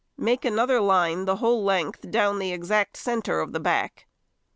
Make 0.17 0.45
another 0.45 0.79
line 0.79 1.25
the 1.25 1.35
whole 1.35 1.63
length 1.63 2.09
down 2.09 2.39
the 2.39 2.51
exact 2.53 2.97
centre 2.97 3.39
of 3.39 3.51
the 3.53 3.59
back. 3.59 4.07